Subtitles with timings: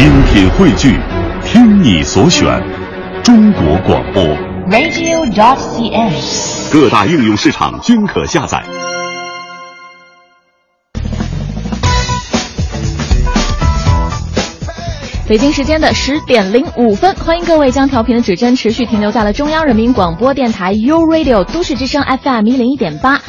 [0.00, 0.98] 精品汇聚，
[1.44, 2.46] 听你所选，
[3.22, 4.24] 中国广播。
[4.70, 6.72] radio.dot.cn，。
[6.72, 8.64] 各大应用市场均可下载。
[15.28, 23.20] 北京时间的十点零五分，欢迎各位将调频的指针持续停留在了中央人民广播电台 u Radio 都市之声 FM 一零一点八，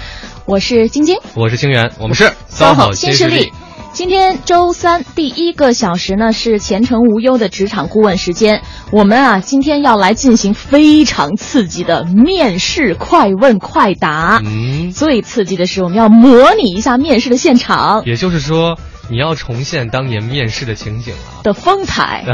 [0.46, 3.52] 我是晶晶，我是清源，我们是三好新新势力。
[3.94, 14.42] 今天周三第一个小时呢是前程无忧的职场顾问时间，我们啊今天要来进行非常刺激的面试快问快答。
[14.46, 18.78] 嗯，最刺激的是我们要模拟一下面试的现场也就是说，
[19.10, 21.44] 你要重现当年面试的情景了。
[21.44, 22.26] 的风采。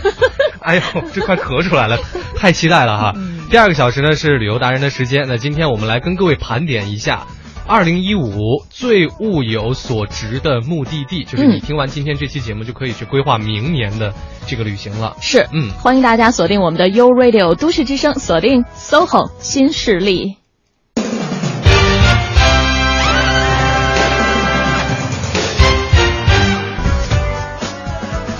[0.60, 0.82] 哎呦，
[1.14, 1.98] 这快咳出来了，
[2.36, 3.12] 太期待了哈！
[3.16, 7.26] 嗯第二个小时呢是旅游达人的时间，那今天我们来跟各位盘点一下。
[7.70, 14.12] 二零一五最物有所值的目的地，就是你嗯听完今天这期节目就可以去规划明年的
[14.44, 15.16] 这个旅行了。
[15.20, 20.39] 是，嗯欢迎大家锁定我们的 u Radio 都市之声，锁定 SOHO 新势力。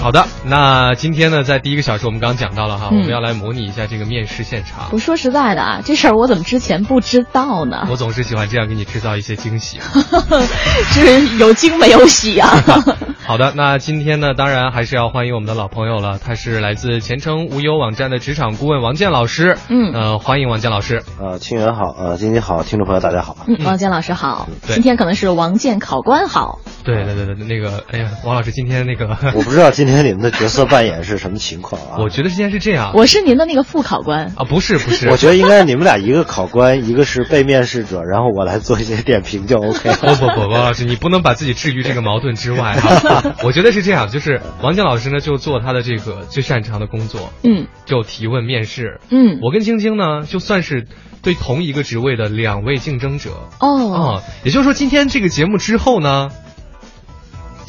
[0.01, 4.89] 好的，那今天呢，在第一个小时我们刚刚讲到了哈，嗯我们要来模拟一下这个面试现场。
[4.93, 7.87] 我说实在的啊，这事儿我怎么之前不知道呢？
[7.93, 9.79] 我总是喜欢这样给你制造一些惊喜。
[10.91, 12.49] 是有惊没有喜啊。
[13.27, 19.59] 好的，那今天呢，当然还是要欢迎我们的老朋友了，他是来自前程无忧网站的职场顾问王健老师。
[19.69, 21.03] 嗯呃，欢迎王健老师。
[21.21, 23.37] 呃，清源好，呃，晶晶好，听众朋友大家好。
[23.47, 26.59] 嗯，王健老师好，今天可能是王健考官好。
[26.85, 31.97] 对对对对，那个，哎呀，王老师今天那个， 我不知道今天你们的角色扮演是什么情况啊？
[31.99, 32.93] 我觉得今天是这样。
[32.95, 34.33] 我是您的那个副考官。
[34.37, 43.37] 啊，不是不是，我觉得应该你们俩一个考官，一个是被面试者，然后我来做一些点评就 OK 不不不，王老师，你不能把自己置于这个矛盾之外啊。
[43.45, 49.01] 我觉得是这样，就是王健老师呢，就做他的这个最擅长的工作，嗯就提问面试。
[49.11, 50.87] 嗯，我跟晶晶呢，就算是
[51.23, 53.31] 对同一个职位的两位竞争者。
[53.61, 56.29] 哦，哦，也就是说，今天这个节目之后呢，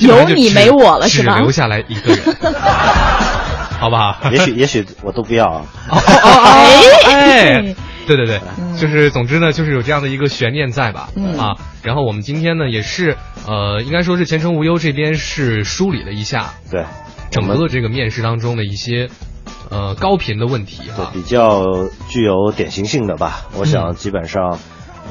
[0.08, 2.20] 有你没我了是吗只留下来一个人，
[3.80, 4.16] 好不好？
[4.32, 5.66] 也许也许我都不要啊。
[5.90, 7.76] 哦哦哎哎，
[8.08, 11.10] 对对对，嗯就是总之呢，就是有这样的一个悬念在吧？
[11.16, 13.18] 嗯啊，然后我们今天呢，也是
[13.48, 16.86] 呃，应该说是前程无忧这边是梳理了一下对，
[17.32, 19.10] 整个这个面试当中的一些
[19.70, 21.10] 呃高频的问题哈。
[21.14, 21.64] 对比较
[22.10, 23.42] 具有典型性的吧。
[23.58, 24.60] 我想基本上，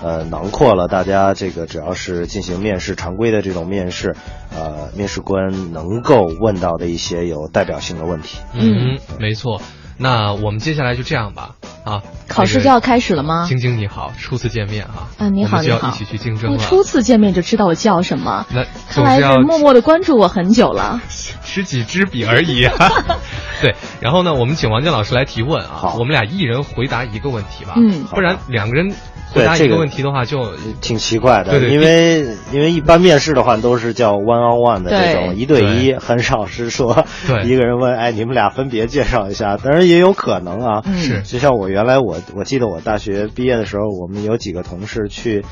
[0.03, 4.15] 呃，囊括了大家这个只要是进行面试常规的这种面试，
[4.55, 8.39] 呃，面试官能够问到的一些有代表性的问题。
[8.55, 9.61] 嗯，没错。
[10.03, 13.45] 那我们接下来就这样吧，啊，考试就要开始了吗？
[13.47, 15.11] 晶晶你好，初次见面啊。
[15.19, 15.79] 啊，你好，你好。
[15.79, 16.63] 就要一起去竞争我了。
[16.63, 21.03] 初次见面就知道我叫什么，那看来是默默的关注我很久了。
[21.45, 22.79] 知己知彼而已啊。
[23.61, 28.95] 对，然后呢，我们请王健老师来提问啊，好我们俩一人回答一个问题吧，嗯不然两个人
[29.33, 40.83] 回答一个对这个问题的话就，挺奇怪的，对对因为因为一般面试的话都是叫 one on one 的这种对一对一，很少是说对 一个人问，哎，你们俩分别介绍一下，当然也有可能啊。
[40.85, 45.45] 嗯是就像我原来我我记得我大学毕业的时候，我们有几个同事去，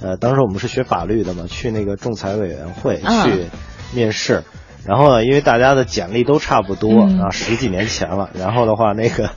[0.00, 3.46] 呃，当时我们是学法律的嘛，去那个仲裁委员会啊去
[3.94, 4.42] 面试。
[4.86, 8.28] 然后呢，因为大家的简历都差不多嗯啊，十几年前了。
[8.38, 9.30] 然后的话，那个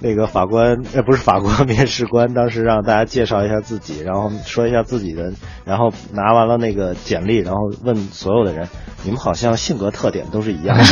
[0.00, 5.32] 那个法官呃不是法官，面试官当时让大家介绍一下自己，然后说一下自己的，
[5.64, 8.68] 然后拿完了那个简历，然后问所有的人，
[9.02, 10.84] 你们好像性格特点都是一样的，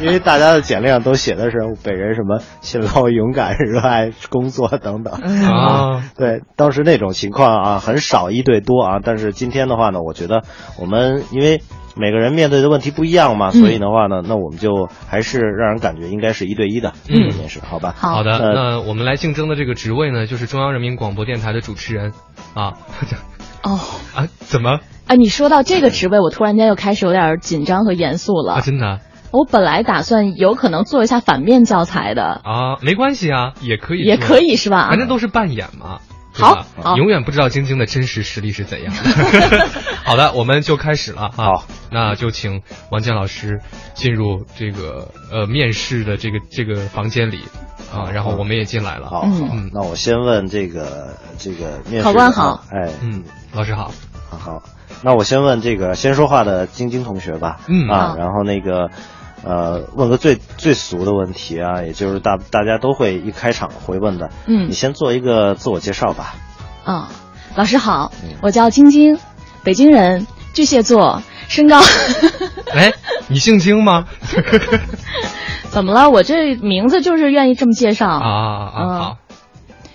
[0.04, 5.20] 因为大家的简历上都写的是本人什么勤劳、勇敢、热爱工作等等。
[5.22, 8.98] 嗯啊，对，当时那种情况啊，很少一对多啊。
[9.02, 10.42] 但是今天的话呢，我觉得
[10.78, 11.62] 我们因为
[11.96, 17.94] 每个人面对的问题不一样嘛，所以的话呢，那我们就还是让人感觉应该是一对一的嗯面试，好吧？
[17.96, 22.12] 好好的，呃那我们来竞争的这个职位呢，就是中央人民广播电台的主持人
[22.54, 22.74] 啊
[23.62, 23.78] 哦，
[24.14, 28.54] 啊，怎么啊，你说到这个职位，我突然间又开始有点紧张和严肃了。
[28.54, 28.60] 啊？
[28.62, 29.00] 真的
[29.32, 32.78] 我本来打算有可能做一下反面教材的，啊？
[32.82, 34.88] 没关系啊，也可以，也可，以是吧？
[34.88, 36.00] 反正都是扮演嘛。
[36.40, 39.68] 对好永远不知道晶晶的真实实力是怎样的。
[40.04, 41.30] 好的，我们就开始了啊。
[41.36, 43.60] 好，那就请王健老师
[43.94, 47.40] 进入这个呃面试的这个这个房间里
[47.92, 49.08] 啊，然后我们也进来了。
[49.08, 53.22] 好，嗯好，那我先问这个这个面试考官好哎，嗯，
[53.52, 53.92] 老师好。
[54.30, 54.62] 好好，
[55.02, 58.90] 那我先问这个先说话的晶晶同学吧，嗯啊，然后那个。
[59.44, 66.34] 呃，问个最最俗的问题啊，也就是大大家都会一开场会问的，嗯你先做一个自我介绍吧。
[66.84, 67.08] 啊、
[67.54, 69.18] 老师好嗯，我叫晶晶，
[69.64, 71.80] 北京人，巨蟹座，身高。
[72.74, 72.92] 哎，
[73.28, 74.06] 你姓晶吗？
[75.70, 76.10] 怎么了？
[76.10, 78.72] 我这名字就是愿意这么介绍啊啊啊！
[78.78, 79.16] 嗯好，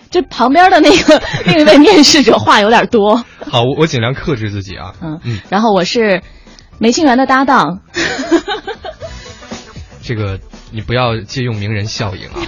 [0.09, 3.18] 这旁边的那个另一位面试者话有点多。
[3.50, 4.94] 好，我我尽量克制自己啊。
[5.01, 6.21] 嗯嗯，然后我是
[6.80, 7.81] 梅清源的搭档。
[10.06, 10.40] 这个
[10.72, 12.36] 你不要借用名人效应啊。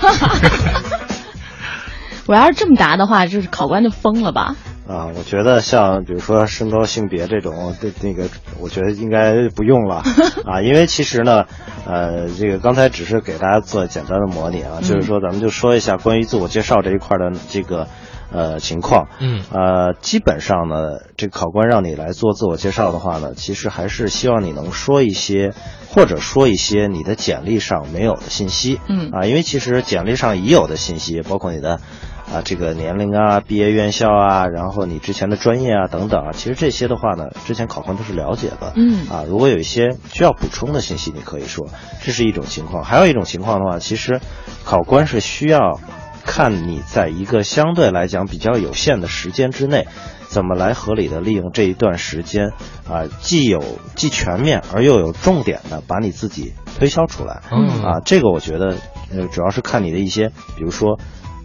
[2.28, 4.56] 我要是这么答的话，就是考官就疯了吧？
[4.86, 10.04] 啊，我觉得像比如说身高、性别这种，这那个，我觉得应该不用了
[10.46, 11.46] 啊，因为其实呢，
[11.86, 17.88] 呃，这个刚才只是给大家做简单的模拟啊，就是说咱们就说一下关于自我介绍这一块的这个
[18.32, 25.54] 呃情况，嗯呃，基本上呢，这个考官让你来做自我介绍的话呢，其实还是希望你能说一些，
[25.90, 31.80] 或者说一些你的简历上没有的信息，嗯啊，因为其实简历上已有的信息，包括你的。
[32.28, 38.74] 啊，这个年龄啊，毕业院校啊，然后你之前的专业啊，等等啊，其实这些的话呢，之前考官都是了解的。
[38.76, 41.70] 嗯啊，如果有一些需要补充的信息，你可以说，
[42.04, 42.84] 这是一种情况。
[42.84, 44.20] 还有一种情况的话，其实
[44.66, 45.80] 考官是需要
[46.28, 49.88] 看你在一个相对来讲比较有限的时间之内，
[50.28, 52.50] 怎么来合理的利用这一段时间
[52.88, 53.64] 啊，既有
[53.96, 57.42] 既全面而又有重点的把你自己推销出来。
[57.50, 58.76] 嗯啊，这个我觉得
[59.10, 61.00] 呃，主要是看你的一些，比如说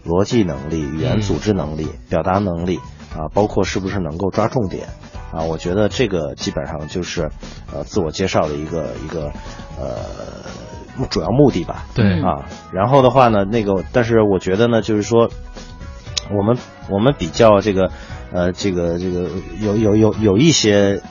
[0.05, 2.77] 逻辑能力、语言组织能力、表达能力
[3.15, 4.89] 啊，包括是不是能够抓重点
[5.31, 7.31] 啊，我觉得这个基本上就是
[7.73, 9.31] 呃自我介绍的一个一个
[9.79, 9.95] 呃
[10.72, 10.72] 目
[11.09, 11.85] 主要目的吧。
[11.93, 15.29] 对啊，然后的话呢，那个，但是我觉得呢，就是说，
[16.31, 16.57] 我们
[16.89, 17.91] 我们比较这个，
[18.31, 19.29] 呃，这个这个
[19.59, 21.01] 有有有有一些，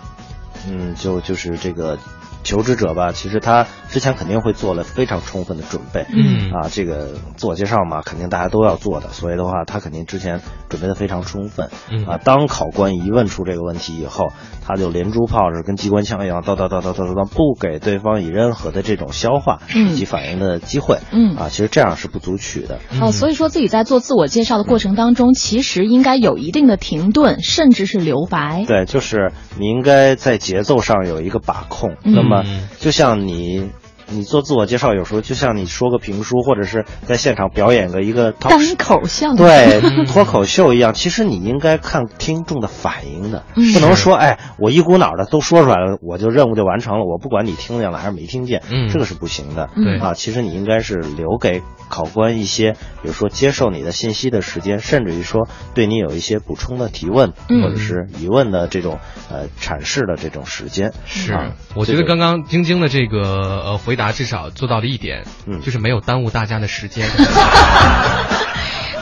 [0.69, 1.99] 嗯，就就是这个
[2.42, 6.50] 求职者吧，其实他之前肯定会做了非常充分的准备，嗯。
[6.52, 12.04] 啊，这个自我介绍嘛，肯定大家都要做的，所以的话，他肯定之前准备的非常充分，嗯。
[12.06, 14.32] 啊，当考官一问出这个问题以后，
[14.66, 19.90] 他就连珠炮似的，跟机关枪一样，叨叨叨叨叨叨叨，不给对方以任何的这种消化嗯。
[19.90, 21.36] 以及反应的机会，嗯。
[21.36, 28.64] 啊，其实这样是不足取的，哦，所以说自己在做自我介绍的过程当中，其实应该有一定的停顿，甚至是留白。
[28.66, 31.96] 对，就是你应该在节奏上有一个把控。
[32.04, 32.14] 嗯。
[32.14, 32.31] 那么，
[32.79, 33.69] 就像你，
[34.12, 39.46] 你做自我介绍，有时候就像你说个评书，或者是在现场表演个一个单口相声。
[39.46, 43.72] 对 脱口秀一样，其实你应该看听众的反应的，嗯。
[43.72, 48.88] 不能说哎，我一股脑的都说出来了，我就任务就完成了，我不管你听见了还是没听见，嗯。
[48.88, 49.70] 这个是不行的。
[49.76, 49.84] 嗯。
[49.84, 49.98] 对。
[49.98, 57.62] 啊，其实你应该是留给考官一些，比如说接受你的信息的时间，甚至于说对你有一些补充的提问、嗯。
[57.62, 58.98] 或者是疑问的这种
[59.30, 60.92] 呃阐释的这种时间。
[61.06, 61.32] 是。
[61.32, 63.20] 啊，我觉得刚刚晶晶的这个
[63.64, 67.06] 呃回答至少做到了一点，嗯就是没有耽误大家的时间。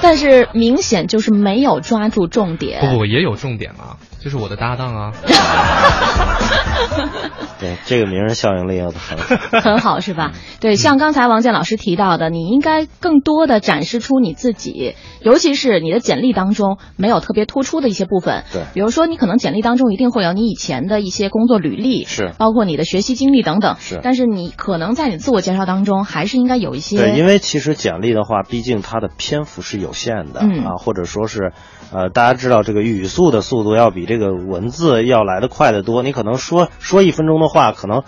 [0.02, 2.80] 但是明显就是没有抓住重点。
[2.80, 5.12] 不不，也有重点啊，就是我的搭档啊。
[7.60, 9.60] 对，这个名人效应利用的很好。
[9.60, 10.32] 很好是吧？
[10.60, 18.44] 对，像刚才王健老师提到的，你应该更多的展示出你自己，尤其是你的简历当中没有特别突出的一些部分。
[18.50, 23.76] 对比如说你可能简历当中一定会有你以前的一些工作履历，是包括你的学习经历等等。
[23.78, 26.96] 是但是你可能在你自我介绍当中，还是应该有一些。
[26.96, 31.52] 对，因为其实简历的话，毕竟它的篇幅是有限的、嗯啊，或者说是，
[31.92, 36.02] 呃，大家知道这个语速的速度要比这个文字要来的快得多。
[36.02, 38.02] 你可能说说一分钟的话，可能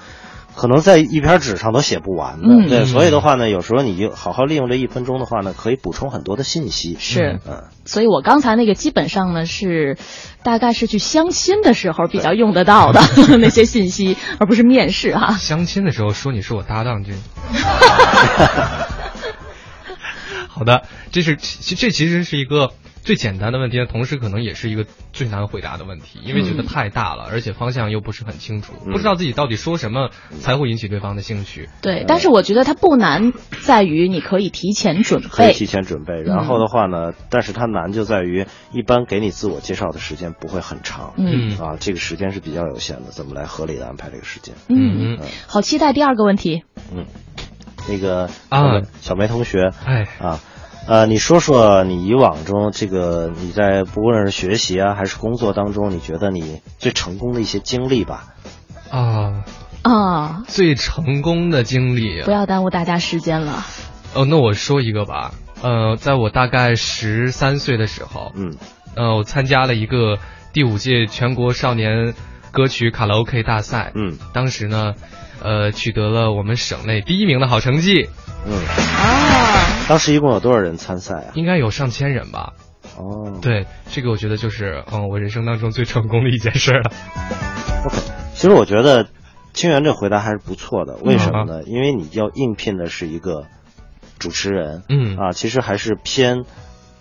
[0.55, 2.49] 可能在一篇纸上都写不完的。
[2.49, 6.97] 嗯对，所以的话呢，有时候你就好好利用这一分钟的话呢，可以补充很多的信息。
[6.99, 9.97] 是，嗯，所以我刚才那个基本上呢是，
[10.43, 13.01] 大概是去相亲的时候比较用得到的
[13.41, 15.33] 那些信息，而不是面试哈。
[15.39, 17.13] 相亲的时候说你是我搭档， 这。
[20.55, 31.69] 好的，这是其这其实是一个最简单的问题，同时可能也是一个最难回答的问题，因为觉得太大了，而且方向又不是很清楚，嗯不知道自己到底说什么才会引起对方的兴趣。
[31.81, 33.33] 对，但是我觉得它不难，
[33.63, 35.29] 在于你可以提前准备。
[35.29, 36.23] 可以提前准备。
[36.23, 41.15] 然后的话呢，但是它难就在于，一般给你自我介绍的时间不会很长。
[41.17, 44.55] 嗯啊，这个时间是比较有限的，怎么来合理的安排这个时间？
[44.69, 46.63] 嗯嗯，好期待第二个问题。
[46.95, 47.07] 嗯，
[47.89, 48.81] 那个啊。
[49.01, 50.41] 小梅同学哎，啊，
[50.87, 58.35] 呃，你说说你以往中这个你在不论是学习啊还是工作当中，你觉得你最成功的一些经历吧？
[58.91, 59.45] 啊，
[59.83, 63.65] 啊，最成功的经历不要耽误大家时间了。
[64.15, 65.33] 哦，那我说一个吧。
[65.63, 68.57] 呃，在我大概十三岁的时候，嗯。
[68.95, 70.19] 呃，我参加了一个
[70.53, 72.13] 第五届全国少年
[72.53, 73.93] 歌曲卡拉 OK 大赛。
[73.95, 74.95] 嗯当时呢，
[75.43, 78.09] 呃，取得了我们省内第一名的好成绩，
[78.47, 81.33] 嗯，啊，当时一共有多少人参赛啊？
[81.35, 82.53] 应该有上千人吧。
[82.97, 86.93] 哦，对，这个我觉得就是，嗯，我人生当中最成功的一件事了。
[87.87, 87.97] ，OK。
[88.35, 89.09] 其实我觉得
[89.55, 91.63] 清源这回答还是不错的，为什么呢？
[91.65, 93.47] 因为你要应聘的是一个
[94.19, 96.45] 主持人，嗯啊，其实还是偏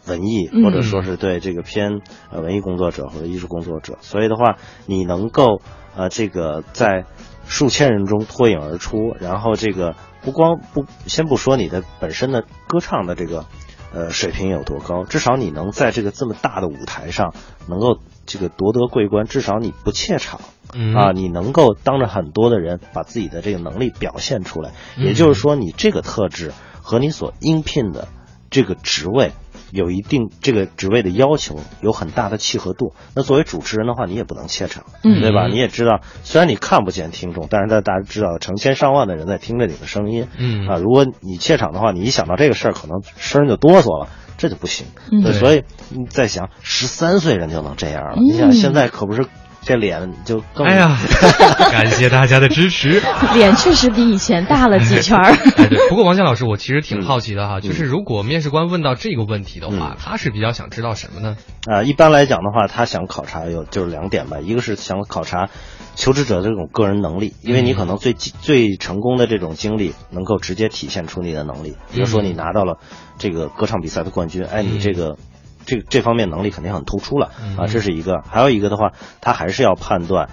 [0.08, 0.64] 文艺，嗯。
[0.64, 5.62] 或者说是对这个偏呃文艺工作者或者艺术工作者，所以的话，你能够
[5.96, 7.06] 呃这个在
[7.46, 13.46] 数千人中脱颖而出，然后这个不光不先不说你的本身的歌唱的这个
[13.94, 17.34] 呃水平有多高，至少你能在这个这么大的舞台上
[17.68, 20.40] 能够这个夺得桂冠，至少你不怯场。
[20.74, 20.96] 嗯。
[20.96, 28.08] 啊，你能够当着很多的人把自己的这个能力表现出来，嗯也就是说，你这个特质和你所应聘的
[28.50, 29.34] 这个职位
[29.72, 32.94] 有一定这个职位的要求有很大的契合度。
[33.16, 35.48] 那作为主持人的话，你也不能怯场，嗯对吧？
[35.48, 44.10] 你也知道，虽然你看不见听众，但是在大家知道成千上万的人在听着你的声音，嗯啊，如果你怯场的话，你一想到这个事儿，可能声儿就哆嗦了。
[44.38, 49.28] 这就不行，嗯所以你在想，十三岁人就能这样了，嗯你想现在可不是
[49.64, 50.98] 这脸就更哎呀，
[51.72, 53.02] 感谢大家的支持。
[53.34, 55.32] 脸确实比以前大了几圈儿。
[55.32, 55.90] 哎，对。
[55.90, 61.38] 不过王健老师，我其实挺好奇的嗯哈，就是如果面试官问到这个问题的话，他是比较想知道什么呢？
[61.68, 65.50] 啊，一般来讲的话，他想考察有就是两点吧，一个是想考察
[65.96, 72.78] 求职者的这种个人能力，因为你可能最最成功的这种经历能够直接体现出你的能力，比如说你拿到了
[73.20, 75.18] 这个歌唱比赛的冠军，哎，你这个。
[75.66, 78.22] 这这方面能力肯定很突出了啊，这是一个。
[78.22, 78.92] 还有一个的话，
[79.22, 80.30] 他还是要判断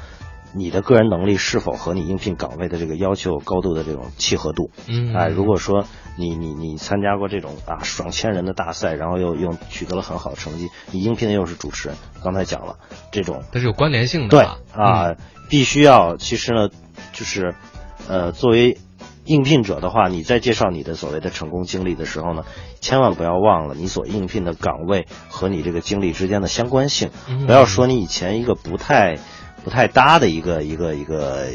[0.54, 4.70] 你的个人能力是否和你应聘岗位的这个要求有高度的这种契合度。
[4.86, 5.84] 嗯哎，如果说
[6.16, 12.76] 你你你参加过这种啊上千人的大赛，然后又又取得了很好的成绩，你应聘的又是主持人，刚才讲了
[13.12, 14.42] 这种它是有关联性的对？
[14.72, 15.16] 啊，
[15.48, 16.68] 必须要其实呢，
[17.12, 17.54] 就是
[18.08, 18.78] 呃作为。
[19.24, 22.44] 应聘者的话，你在介绍你的所谓的成功经历的时候呢，
[22.80, 27.10] 千万不要忘了你所应聘的岗位和你这个经历之间的相关性。
[27.28, 29.18] 嗯不要说你以前一个不太
[29.64, 31.46] 不太搭的一个一个一个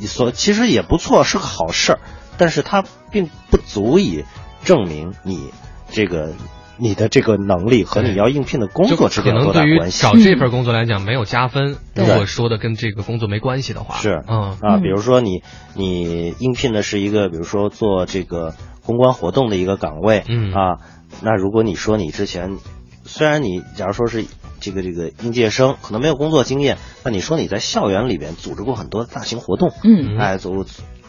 [0.00, 1.98] 所，其实也不错，是个好事儿，
[2.36, 4.24] 但是它并不足以
[4.64, 5.50] 证明你
[5.90, 6.32] 这个
[6.76, 10.02] 你的这个能力和你要应聘的工作之间有多大能对于关系。
[10.02, 11.76] 找这份工作来讲没有加分。
[11.94, 15.42] 如果说的跟这个工作没关系的话，是嗯啊，嗯比如说你
[15.74, 20.52] 你应聘的是一个，比如说做这个公关活动的一个岗位，嗯。
[20.52, 20.78] 啊，
[21.22, 22.58] 那如果你说你之前
[23.04, 24.24] 虽然你假如说是
[24.60, 30.18] 这个这个应届生，可能没有工作经验，那你说你在校园里边组织过很多大型活动，嗯。
[30.18, 30.64] 哎，组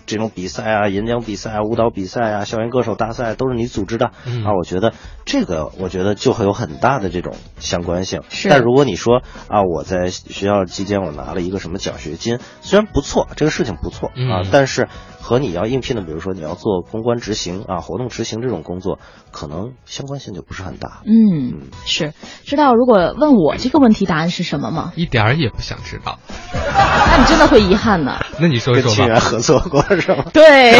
[0.05, 4.43] 这种比赛啊、演讲比赛啊、舞蹈比赛啊、校园歌手大赛都是你组织的、嗯。
[4.45, 4.93] 啊，我觉得
[5.25, 8.21] 这个我觉得就会有很大的这种相关性。
[8.29, 8.47] 是。
[8.47, 14.89] 但如果你说啊，我在学校期间我拿了一个什么奖学金，虽然不错，这个事情不错啊嗯，但是
[15.25, 18.99] 和你要应聘的，比如说你要做公关执行啊、活动执行这种工作，
[19.31, 21.01] 可能相关性就不是很大。
[21.07, 22.13] 嗯，是
[22.45, 24.93] 知道如果问我这个问题答案是什么吗？
[24.95, 26.19] 一点儿也不想知道。
[26.53, 28.19] 那你真的会遗憾呢。
[28.37, 29.29] 那你说跟清源说吧。
[29.31, 30.25] 合作过是吗？
[30.31, 30.75] 对，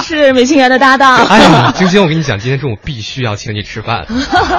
[0.00, 1.16] 是美清源的搭档。
[1.26, 4.06] 哎呀，晶晶，我跟你讲，今天中午必须要请你吃饭。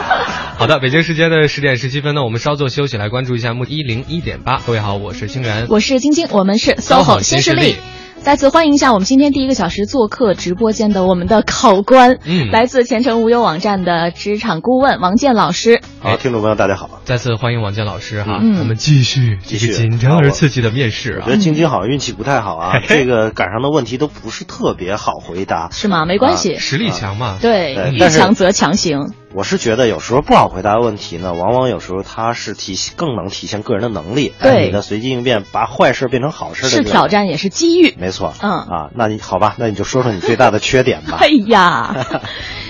[0.60, 4.60] 好的，北京时间的十点十七分呢，我们稍作休息，来关注一下目一零一点八。
[4.60, 5.68] 各位好，我是清源。
[5.70, 7.97] 我是晶晶，我们是 SOHO SOHO 新势力新势力。
[8.28, 15.80] 再次欢迎一下我们今天第一个小时做客直播间的我们的考官，嗯来自前程无忧网站的职场顾问王健老师。
[16.02, 17.00] 好，听众朋友大家好。
[17.06, 21.38] 再次欢迎王健老师哈，嗯我们继续继续紧张而刺激的面试啊我觉。
[21.38, 25.70] 得晶晶好像运气不太好啊嘿，嘿这个赶上的问题都不是特别好回答。
[25.72, 26.06] 是吗？
[26.06, 29.14] 没关系，实力强嘛，对，遇强则强行。
[29.38, 37.94] 我是觉得有时候不好回答的问题呢，往往有时候它是体更能体现个人的能力，对哎你的随机应变，把坏事变成好事的是挑战，也是机遇。
[38.00, 41.28] 没错，嗯啊，那你好吧，那你就说说你最大的缺点吧 哎。
[41.46, 41.96] 呀，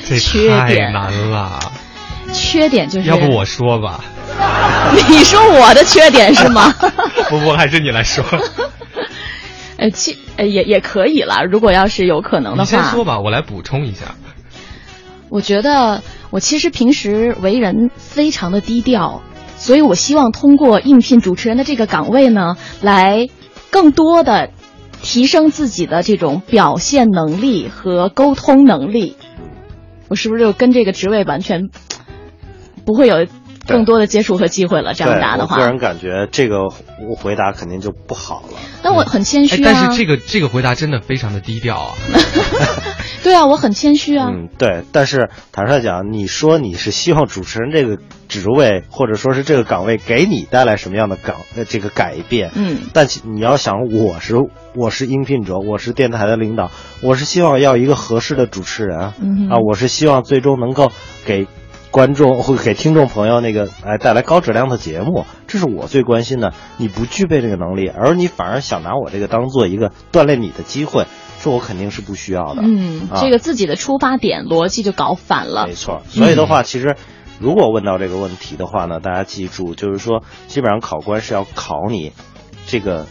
[0.05, 1.57] 这缺太点难了。
[2.33, 4.01] 缺点就是，要不我说吧？
[5.07, 6.73] 你说我的缺点是吗？
[7.29, 8.25] 不不，还是你来说。
[9.77, 14.15] 呃，其呃也也可以了，如果要是有可能的话你先说，吧，我来补充一下。
[15.29, 19.21] 我觉得我其实平时为人非常的低调，
[19.57, 23.27] 所以我希望通过应聘主持人的这个岗位呢，来
[23.69, 24.51] 更多的
[25.01, 29.15] 提升自己的这种表现能力和沟通能力。
[30.07, 31.69] 我是不是就跟这个职位完全
[32.85, 33.27] 不会有
[33.67, 34.93] 更多的接触和机会了？
[34.93, 38.57] 这样答的话我个，人感觉这个我回答肯定就不好了。
[38.81, 39.71] 但我很谦哎，虚啊。
[39.73, 41.93] 但是这个这个回答真的非常的低调啊。
[43.23, 44.29] 对啊，我很谦虚啊。
[44.31, 47.97] 嗯，对，但是坦率讲，你说你是希望主持人这个
[48.29, 52.51] 职位，或者说是这个岗位给你带来什么样的岗呃这个改变？
[52.55, 54.35] 嗯但你要想，我是
[54.75, 56.71] 我是应聘者，我是电台的领导，
[57.01, 60.91] 我是希望要一个合适的主持人啊，嗯啊，我是希望最终能够
[61.25, 61.47] 给
[61.91, 66.53] 观众会给听众朋友那个哎带来高质量的节目，这是我最关心的。
[66.77, 71.05] 你不具备这个能力，而你反而想拿我这个当做一个锻炼你的机会，
[71.41, 72.61] 这我肯定是不需要的。
[72.63, 75.73] 嗯，啊这个自己的出发点逻辑就搞反了没。
[75.73, 76.95] 错，所以的话，其实
[77.39, 82.11] 如果问到这个问题的话呢，大家记住，就是说，基本上考官是要考你
[82.67, 83.07] 这个，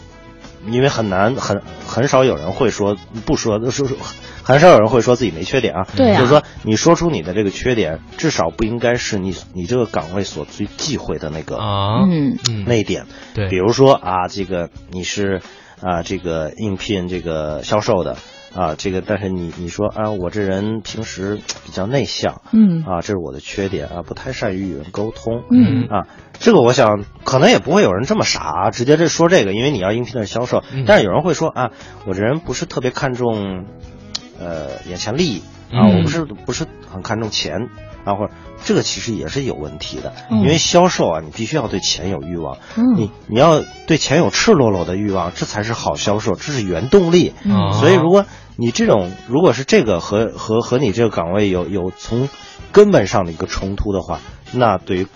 [0.69, 3.97] 因为很难，很很少有人会说不说，说说
[4.43, 5.87] 很少有人会说自己没缺点啊。
[5.97, 13.07] 对啊就是说你说出你的这个缺点，至少不应该是你你这个岗位所最忌讳的那个、啊，嗯嗯，那一点。
[13.35, 15.41] 对，比如说啊，这个你是
[15.81, 18.17] 啊，这个应聘这个销售的
[18.57, 22.83] 啊，这个但是你你说啊，我这人平时比较内向，嗯。
[22.85, 25.87] 啊，这是我的缺点啊，不太善于与人沟通，嗯。
[25.89, 26.07] 啊，
[26.39, 30.85] 这个我想可能也不会有人这么傻啊，直接这说这个，因为你要应聘的是销售，嗯。
[30.87, 31.71] 但是有人会说啊，
[32.07, 33.67] 我这人不是特别看重，
[34.41, 37.69] 呃，眼前利益啊，嗯我不是不是很看重钱。
[38.07, 38.33] 啊，或者
[38.65, 40.39] 这个其实也是有问题的，嗯。
[40.39, 42.95] 因为销售啊，你必须要对钱有欲望，嗯。
[42.95, 47.35] 你你要对钱有赤裸裸的欲望，这才是好销售，这是原动力。
[47.45, 47.73] 嗯。
[47.73, 48.25] 所以如果
[48.57, 52.29] 你这种如果是这个和和和你这个岗位有有从
[52.73, 54.21] 根本上的一个冲突的话，
[54.53, 55.07] 那对于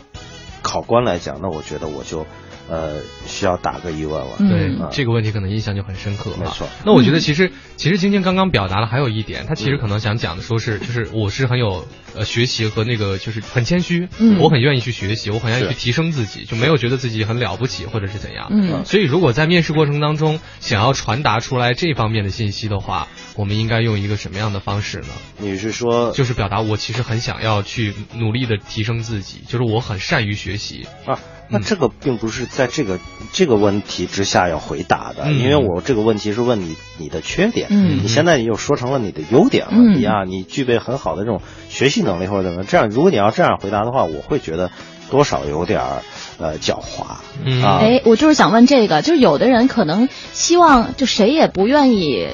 [0.63, 2.27] 考官来讲，那我觉得我就
[2.71, 4.37] 呃需要打个疑问了。
[4.39, 6.37] 嗯对、啊这个问题可能印象就很深刻了。
[6.39, 11.87] 没错那我觉得其实、 其实晶晶刚刚表达了还有一点，她其实可能想讲的说是 就是我是很有
[12.17, 18.49] 呃学习和那个就是很谦虚，嗯我很愿意去学习，我很愿意去提升自己，就没有觉得自己很了不起或者是怎样。
[18.53, 25.09] 嗯所以如果在面试过程当中想要传达出来这方面的信息的话，我们应该用一个什么样的方式呢？
[25.39, 30.87] 你是说就是表达我其实很想要去努力的提升自己，就是我很善于学习。
[31.07, 31.19] 啊？
[31.51, 31.63] 那嗯。
[31.63, 32.99] 这个并不是在这个
[33.33, 35.39] 这个问题之下要回答的，嗯。
[35.39, 38.01] 因为我这个问题是问你你的缺点，嗯。
[38.03, 39.99] 你现在又说成了你的优点了，嗯。
[39.99, 44.71] 你啊，你具备很好的这种学习能力或者怎么样，这样如果你要这样回答的话，我会觉得
[45.11, 46.03] 多少有点儿
[46.39, 47.63] 呃狡猾嗯。
[47.63, 47.79] 啊。
[47.83, 52.27] 哎，我就是想问这个，就是有的人可能希望就谁也不愿意。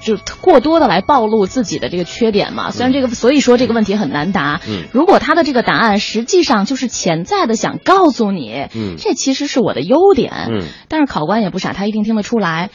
[0.00, 4.60] 就过多的来暴露自己的这个缺点嘛，虽然这个，所以说这个问题很难答。
[4.66, 10.32] 嗯如果他的这个答案实际上就是潜在的想告诉你，嗯这其实是我的优点。
[10.48, 12.70] 嗯，但是考官也不傻，他一定听得出来。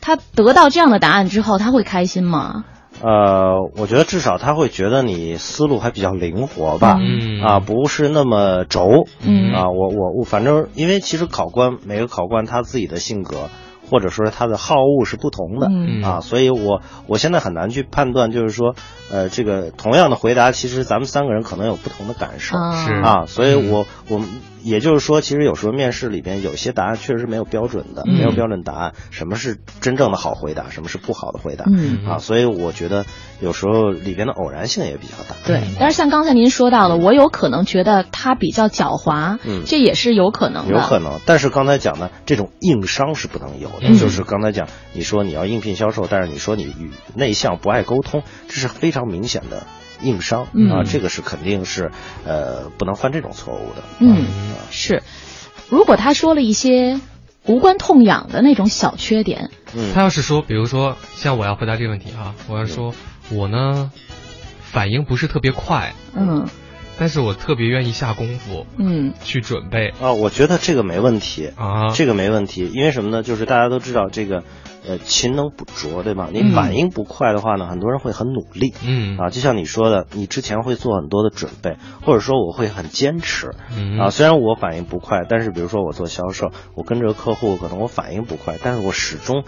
[0.00, 2.64] 他得到这样的答案之后，他会开心吗？
[3.02, 13.48] 呃，我觉得至少他会觉得你思路还比较灵活吧，嗯啊，不是那么轴，嗯啊，我我我，反正因为其实考官每个考官他自己的性格
[13.90, 16.02] 或者说是他的好恶是不同的，嗯。
[16.02, 18.74] 啊，所以我我现在很难去判断，就是说，
[19.10, 22.84] 呃，这个同样的回答，其实咱们三个人可能有不同的感受，啊。
[22.84, 22.92] 是。
[22.92, 24.28] 啊，所以嗯我我们
[24.62, 33.04] 也就是说，其实有时候面试里边有些答案确实是没有标准的，嗯没有标准答案，什么是真正的好回答，什么是不好的回答，嗯啊，所以我觉得
[33.40, 35.36] 有时候里边的偶然性也比较大。
[35.46, 40.74] 对，但是像刚才您说到的，我有可能觉得他比较狡猾，嗯这也是有可能的。
[40.74, 49.64] 有可能，但是刚才讲的这种硬伤是不能有的，嗯就是刚才讲，你说你要应聘销售，但是你说你与内向不爱沟通，这是非常明显的
[50.02, 51.90] 硬伤、嗯啊，这个是肯定是
[52.24, 53.82] 呃不能犯这种错误的。
[53.98, 54.26] 嗯，
[54.70, 55.02] 是。
[55.68, 57.00] 如果他说了一些
[57.46, 62.94] 无关痛痒的那种小缺点，嗯他要是说，比如说像我要回答这个问题啊，我要说
[63.30, 63.90] 我呢
[64.62, 66.48] 反应不是特别快，嗯
[67.00, 71.50] 但是我特别愿意下功夫嗯去准备啊，我觉得这个没问题。
[71.56, 71.94] 啊。
[71.94, 73.22] 这个没问题，因为什么呢？
[73.22, 74.44] 就是大家都知道这个，
[74.86, 76.28] 呃，勤能补拙，对吧？
[76.30, 89.44] 你嗯反应不快的话呢，很多人会很努力，嗯啊，就像你说的，你之前会做很多的准备，或者说我会很坚持，嗯啊，虽然我反应不快，但是比如说我做销售，我跟着客户，可能我反应不快，但是我始终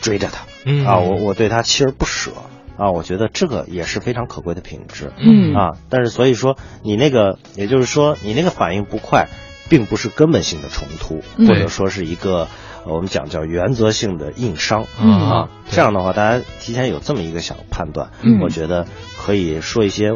[0.00, 2.30] 追着他，嗯啊，我我对他锲而不舍，
[2.78, 9.28] 啊，我觉得这个也是非常可贵的品质，嗯啊，但是所以说你那个，也就是说你那个反应不快，
[9.68, 12.46] 并不是根本性的冲突，嗯或者说是一个
[12.86, 18.86] 呃我们讲叫原则性的硬伤，嗯啊，这样的话，大家提前有这么一个小判断，嗯我觉得
[19.18, 20.12] 可以说一些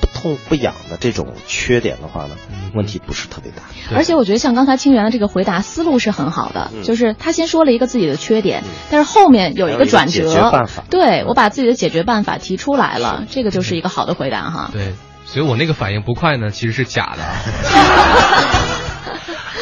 [0.00, 3.62] 不痛不痒的这种缺点的话呢，嗯问题不是特别大。
[3.94, 14.70] 而且我觉得像刚才清源的这个回答思路是很好的，嗯就是他先说了一个自己的缺点，嗯但是后面有一个转折，对嗯我把自己的解决办法提出来了，这个就是一个好的回答哈。
[14.72, 14.94] 对，
[15.26, 17.36] 所以我那个反应不快呢，其实是假的啊。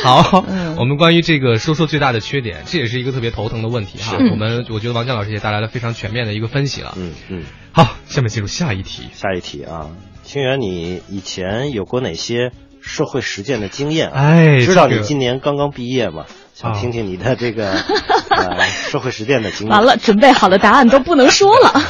[0.05, 4.17] 好，嗯我们关于这个说说最大的缺点，这也是一个特别头疼的问题哈。
[4.31, 6.95] 我们我觉得王江老师也带来了非常全面的一个分析了。
[6.97, 9.09] 嗯嗯，好，下面进入下一题。
[9.13, 9.91] 下一题啊，
[10.29, 14.21] 清源，你以前有过哪些社会实践的经验啊？
[14.21, 19.71] 哎知道你今年刚刚毕业嘛，想啊听听你的这个呃社会实践的经验。
[19.75, 21.83] 完了，准备好的答案都不能说了。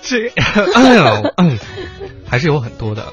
[0.00, 0.28] 这，
[0.74, 1.58] 哎呦，嗯，
[2.26, 3.04] 还是有很多的。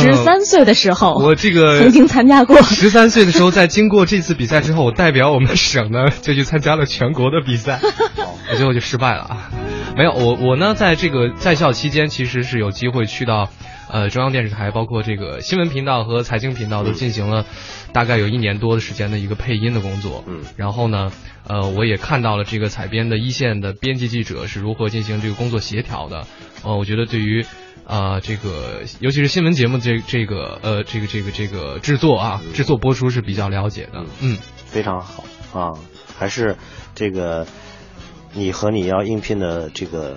[0.00, 2.60] 十三岁的时候，我这个曾经参加过。
[2.62, 7.80] 十三岁的时候，在经过这次比赛之后，我代表我们省呢，就去参加了全国的比赛，
[8.50, 9.50] 我 最后就失败了啊。
[9.98, 13.50] 没有，我我呢，在这个在校期间，其实是有机会去到。
[13.90, 17.46] 呃，中央电视台包括这个新闻频道和财经频道都进行了
[17.90, 20.22] 大概有一年多的时间的一个配音的工作。
[20.26, 21.10] 嗯，然后呢，
[21.46, 26.26] 呃，我也看到了这个采编的一线的编辑记者是如何进行这个工作协调的。
[26.62, 27.46] 呃，我觉得对于
[27.86, 34.04] 啊这个尤其是新闻节目这这个呃这个这个这个制作啊制作播出是比较了解的。
[34.20, 35.72] 嗯，非常好啊，
[36.18, 36.56] 还是
[36.94, 37.46] 这个
[38.32, 40.16] 你和你要应聘的这个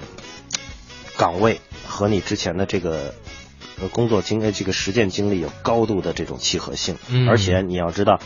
[1.17, 3.13] 岗位和你之前的这个。
[3.93, 8.19] 工作经呃这个实践经历有高度的这种契合性，嗯，而且你要知道，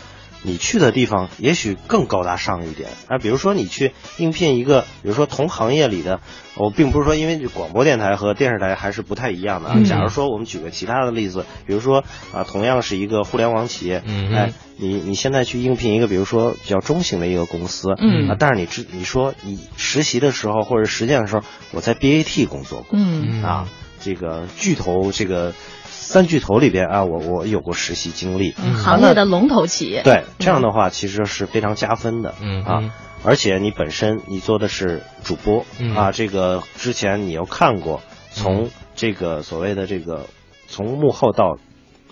[0.46, 2.88] 你去的地方也许更高大上一点。
[3.08, 6.20] 啊，比如说你去应聘一个，比如说同行业里的，
[6.54, 9.82] 我并不是说因为广播电台和电视台还是不太一样的啊。
[9.84, 18.28] 假如说我们举个其他的例子，比如说啊，同样是一个互联网企业，嗯，哎，你你现在去应聘一个，比如说比较中型的一个公司，嗯。
[18.28, 23.42] 啊，但是你知你说你实习的时候或者实践的时候，我在 BAT 工作过，嗯。
[23.42, 23.68] 啊。
[24.06, 25.52] 这个巨头，这个
[25.90, 30.02] 三巨头里边啊，我我有过实习经历，行业的龙头企业。
[30.04, 35.66] 对，这样的话其实是非常加分的，嗯啊，而且你本身你做的是主播
[35.96, 40.26] 啊，这个之前你又看过，从这个所谓的这个
[40.68, 41.58] 从幕后到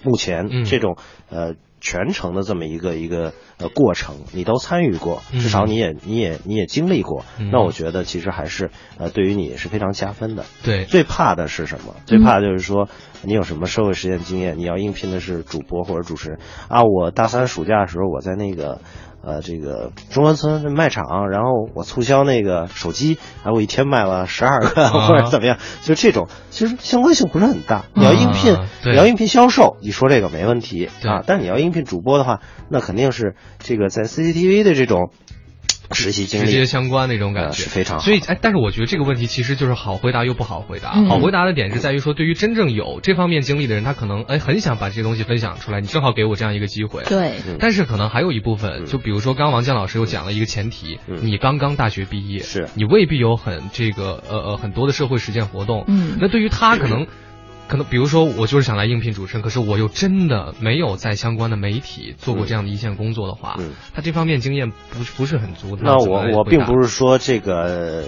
[0.02, 0.96] 目前这种
[1.30, 1.54] 呃。
[1.86, 10.44] 全程的这么一个一个呃过程，你都参与过，至少你也你也你也经历过，那我觉得其实还是呃对于你是非常加分的。
[10.62, 11.94] 对，最怕的是什么？
[12.06, 12.88] 最怕就是说
[13.22, 16.38] 你有什么社会实践经验，你要应聘的是主播或者主持人
[16.68, 16.82] 啊。
[16.82, 18.80] 我大三暑假的时候，我在那个。
[19.26, 27.84] 呃，这个中关村卖场，然后我促销那个手机，然后我一天卖了十二个或者怎么样，就这种，其实相关性不是很大。
[27.94, 31.22] 你要应聘，你要应聘销售，你说这个没问题啊。
[31.26, 35.10] 但是你要应聘主播的话，那肯定是这个在 CCTV 的这种。
[35.92, 40.92] 实习经历直接相关那种感觉是非常好，所以哎，但是我觉得这个问题其实就是好回答又不好回答。
[41.08, 47.02] 好回答的点是在于说，对于真正有这方面经历的人，他可能哎很想把这些东西分享出来，你正好给我这样一个机会。
[47.04, 55.84] 对，但是可能还有一部分，就比如说刚王健老师又讲了一个前提，你刚刚大学毕业，是你未必有很这个呃呃很多的社会实践活动。
[55.86, 57.06] 嗯，那对于他可能。
[57.66, 63.58] 可能比如说我就是想来应聘主持人，可是我又真的没有在相关的媒体做过这样的一线工作的话，
[63.94, 65.76] 他这方面经验不不是很足。
[65.80, 68.04] 那我我并不是说这个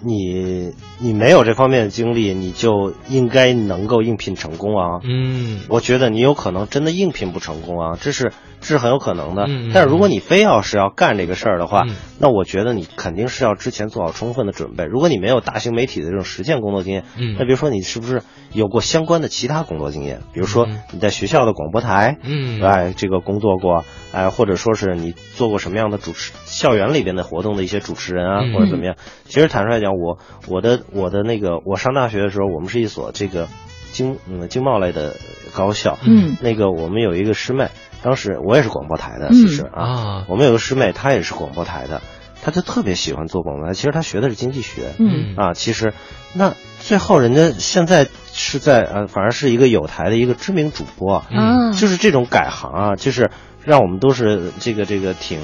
[0.00, 5.00] 你你没有这方面的经历，你就应该能够应聘成功啊。
[5.04, 8.32] 嗯，我觉得你有可能真的应聘不成功啊，这是。
[8.64, 11.84] 是很有可能的，嗯但是如果你非要是要干这个事儿的话，
[12.18, 14.84] 那我觉得你肯定是要之前做好充分的准备。
[14.84, 18.22] 如果你没有大型媒体的这种实践工作经验，嗯，那比如说你是不是
[18.52, 20.20] 有过相关的其他工作经验？
[20.32, 28.96] 比如说你在学校的广播台，嗯，哎，这个工作过，哎，或者说是你做过什么样的主持校园里边的活动的一些主持人啊，或者怎么样？
[29.26, 33.48] 其实坦率来讲，我我的我的那个我上大学的时候，我们是一所这个
[33.92, 35.16] 经嗯经贸类的
[35.54, 37.68] 高校，嗯，那个我们有一个师妹。
[38.04, 42.02] 当时我也是广播台的，其实啊，我们有个师妹，她也是广播台的，
[42.42, 43.72] 她就特别喜欢做广播台。
[43.72, 45.94] 其实她学的是经济学，嗯啊，其实
[46.34, 53.30] 那最后人家现在是在呃，反而是一个有台的一个知名主播，嗯，就是这种改行啊，就是
[53.64, 55.40] 让我们都是这个这个挺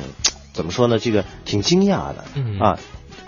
[0.52, 0.98] 怎么说呢？
[0.98, 2.24] 这个挺惊讶的，
[2.62, 2.78] 啊。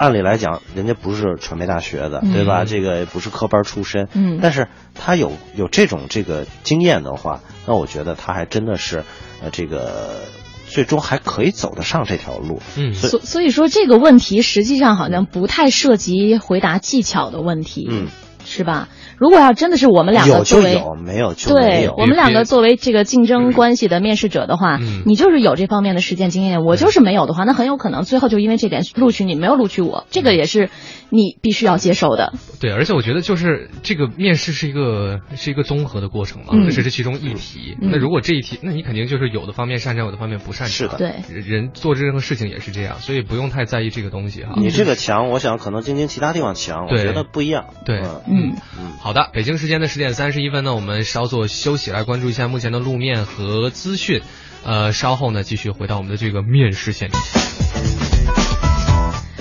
[0.02, 2.64] 按理来讲，人家不是传媒大学的，对吧？
[2.64, 9.04] 这个也不是科班出身，嗯，但是他有有这种这个经验的话，那我觉得他还真的是，
[9.40, 10.22] 呃，这个
[10.66, 12.60] 最终还可以走得上这条路。
[12.76, 18.08] 嗯，所所以说这个问题实际上好像不太涉及回答技巧的问题，嗯，
[18.52, 18.88] 是吧？
[19.18, 30.68] 如果要真的是我们两个作为有没有就没有，对我们两个作为这个竞争关系的面试者的话，你就是有这方面的实践经验，我就是没有的话，那很有可能最后就因为这点录取你，没有录取我，这个也是
[31.08, 32.34] 你必须要接受的。
[32.60, 37.76] 对，而且我觉得就是这个面试是一个是一个综合的过程嘛，这只是其中一题。
[37.80, 40.68] 那如果这一题，那你肯定就是有的方面擅长，有的方面不擅长。
[40.68, 44.54] 是的，对，人做任何事情也是这样，所以不用太在意这个东西哈。
[44.56, 47.66] 你这个强，我想可能晶晶其他地方强，我觉得不一样。
[47.84, 49.88] 对，嗯嗯，好的，北京时间的。
[49.92, 54.22] 十点三十一分呢，我们稍作休息，来关注一下目前的路面和资讯。
[54.64, 57.20] 呃，稍后呢，继续回到我们的这个面试现场。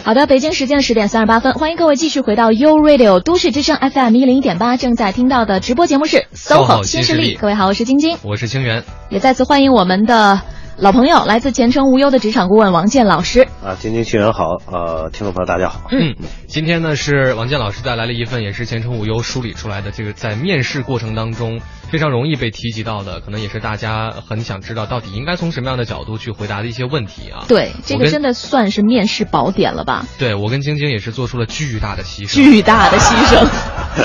[0.03, 7.35] 好的，北京时间的十点三十八分，欢迎各位继续回到 U Radio 都市之声 FM 一零一点八，正在听到的直播节目是 SOHO 新势力。
[7.35, 10.41] 各位好，我是晶晶，我是清源，也再次欢迎我们的。
[10.81, 13.47] 老朋友，来自前程无忧的职场顾问王健老师。
[13.63, 15.81] 啊，晶晶新人好，呃，听众朋友大家好。
[15.91, 16.15] 嗯，
[16.47, 27.45] 今天呢是王健老师带来了一份也是前程无忧梳理出来的这个在面试过程当中非常容易被提及到的，可能也是大家很想知道到底应该从什么样的角度去回答的一些问题啊。
[27.47, 30.07] 对，这个真的算是面试宝典了吧？
[30.17, 32.33] 对我跟晶晶也是做出了巨大的牺牲。
[32.33, 33.47] 巨大的牺牲，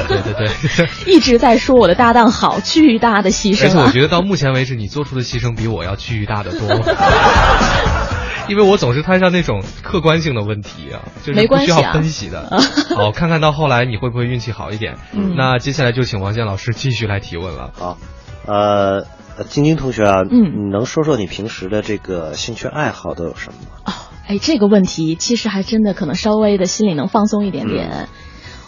[0.09, 0.89] 对对对。
[1.07, 3.67] 一直在说我的搭档好，巨大的牺牲啊！
[3.67, 6.69] 而且我觉得到目前为止，你做出的牺牲比我要巨大的多。
[8.49, 12.49] 因为我总是摊上那种客观性的问题啊，就是没不需要关系啊分析的。
[12.97, 14.99] 好，看看到后来你会不会运气好一点。
[15.13, 17.73] 嗯那接下来就请王健老师继续来提问了。
[17.75, 17.99] 好，
[18.47, 19.05] 呃，
[19.37, 23.79] 呃晶晶同学啊，嗯你能说说你平时的这个兴趣爱好都有什么吗？
[23.87, 23.93] 哦，
[24.29, 28.09] 哎，这个问题其实还真的可能稍微的心里能放松一点点。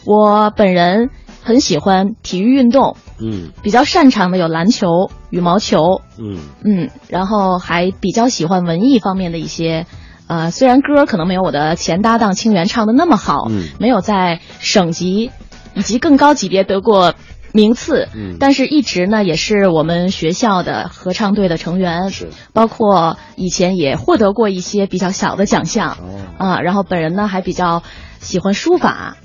[0.09, 1.11] 我本人
[1.43, 3.53] 很喜欢体育运动，嗯。
[3.63, 6.39] 比较擅长的有篮球、羽毛球，嗯。
[6.65, 9.85] 嗯，然后还比较喜欢文艺方面的一些。
[10.27, 13.69] 呃，虽然歌可能没有我的前搭档清源唱的那么好，嗯。
[13.79, 15.31] 没有在省级
[15.75, 17.13] 以及更高级别得过
[17.53, 18.39] 名次，嗯。
[18.41, 22.31] 但是一直呢也是我们学校的合唱队的成员，是。
[22.55, 25.99] 包括以前也获得过一些比较小的奖项，
[26.39, 27.83] 哦，啊，然后本人呢还比较
[28.21, 29.19] 喜欢书法，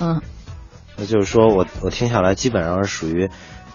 [0.00, 0.20] 嗯，
[0.96, 3.30] 那就是说我我听下来基本上是属于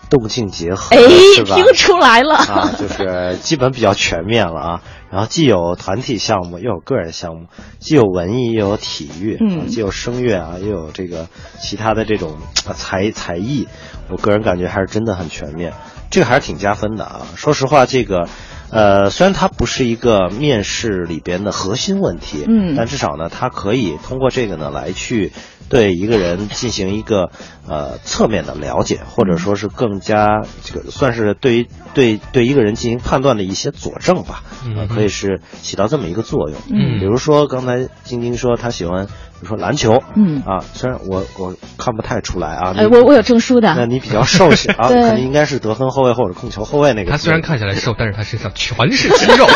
[0.10, 1.00] 动静结合，哎？
[1.44, 4.82] 听出来了，啊，就是基本比较全面了啊。
[5.12, 7.48] 然后既有团体项目，又有个人项目，
[7.80, 11.28] 既有文艺，又有体育，嗯啊既有声乐啊，又有这个
[11.60, 13.68] 其他的这种啊才才艺。
[14.10, 15.74] 我个人感觉还是真的很全面，
[16.12, 17.22] 这个还是挺加分的啊。
[17.36, 18.28] 说实话，这个。
[18.72, 25.32] 呃，虽然它不是一个面试里边的核心问题，嗯但至少呢，它可以通过这个呢来去
[25.70, 27.32] 对一个人进行一个
[27.68, 36.60] 呃侧面的了解，或者说是更加这个算是对于对对一个人进行判断的一些佐证吧，嗯呃可以是起到这么一个作用。
[36.72, 47.12] 嗯比如说刚才晶晶说她喜欢，比如说篮球，嗯啊，虽然我我看不太出来啊，哎，我我有证书的，那你比较瘦小 啊，对肯定应该是得分后卫或者控球后卫那个。
[47.12, 49.46] 他虽然看起来瘦，但是他身上全是肌肉。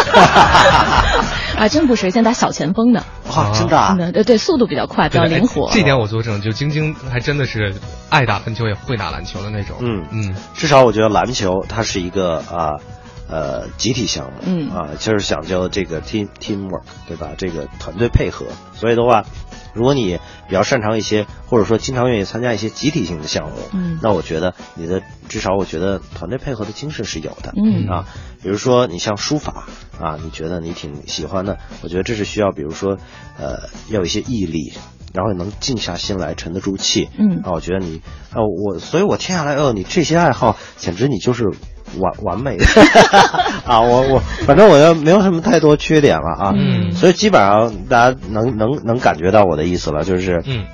[1.59, 3.03] 啊，真不是，现在打小前锋的，
[3.35, 5.73] 哇，真的啊真，的，对对，速度比较快，比较灵活哎。
[5.75, 7.75] 这点我作证，就晶晶还真的是
[8.09, 9.75] 爱打篮球也会打篮球的那种。
[9.81, 12.79] 嗯嗯至少我觉得篮球它是一个啊
[13.29, 17.31] 呃集体项目，嗯啊就是讲究这个 team teamwork，对吧？
[17.37, 18.45] 这个团队配合。
[18.73, 19.25] 所以的话，
[19.73, 28.05] 如果你比较擅长一些，或者说经常愿意参加一些集体性的项目，嗯那我觉得你的至少我觉得团队配合的精神是有的，嗯啊，
[28.41, 29.67] 比如说你像书法
[29.99, 32.97] 啊，你觉得你挺喜欢的，我觉得这是需要，比如说
[33.37, 34.73] 呃要有一些毅力。
[35.11, 37.09] 然后能静下心来，沉得住气。
[37.17, 37.99] 嗯啊，我觉得你，
[38.31, 41.45] 啊，我，所以我听下来，哦，你这些爱好简直你就是
[41.97, 42.65] 完完美的。
[43.65, 43.81] 啊！
[43.81, 46.53] 我我反正我要没有什么太多缺点了啊。
[46.55, 46.91] 嗯。
[46.91, 50.65] 所以基本上大家能能能感觉到我的意思了，就是嗯。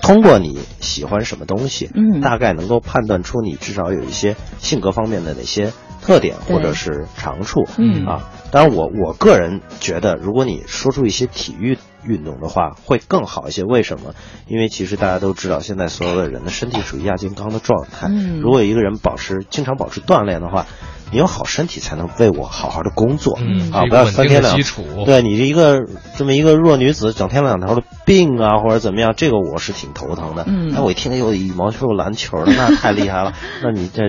[0.00, 2.20] 通过你喜欢什么东西，嗯。
[2.20, 8.04] 大概能够判断出你至少有一些性格方面的哪些特点或者是长处，嗯。
[8.06, 13.64] 啊，当然我我个人觉得，如果你说出一些体育运动的话，会更好一些。
[13.64, 14.14] 为什么？
[14.46, 20.66] 因为其实大家都知道，现在所有的人的身体属于亚健康的状态，嗯如果一个人保持经常保持锻炼的话。
[21.14, 24.56] 你有好身体才能为我好好的工作，嗯啊，不要三天两
[25.04, 25.80] 对你这一个
[26.16, 30.46] 这么一个弱女子，整天两头的病啊，或者怎么样，这个我是挺头疼的。
[30.48, 33.34] 嗯那我一听有羽毛球、有篮球的，那太厉害了。
[33.62, 34.04] 那你这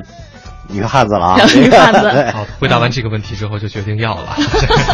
[0.69, 2.01] 女汉子了啊， 女汉子。
[2.11, 2.31] 对。
[2.31, 4.35] 好，回答完这个问题之后就决定要了。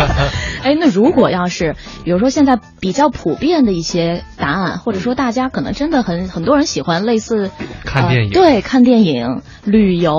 [0.63, 7.51] 哎，那如果要是，比如说现在比较普遍的一些答案，或者说大家可能真的很很多人喜欢类似
[7.85, 8.29] 看电影。
[8.29, 10.13] 呃对，看电影、旅游，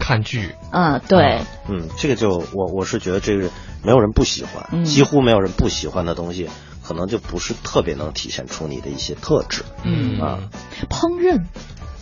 [0.00, 3.50] 看剧，啊、对，嗯，这个就我我是觉得这个
[3.82, 6.48] 没有人不喜欢，嗯几乎没有人不喜欢的东西，
[6.86, 9.62] 可能就不是特别能体现出你的一些特质。
[9.84, 10.20] 嗯。
[10.20, 10.38] 啊
[10.90, 11.44] 烹饪，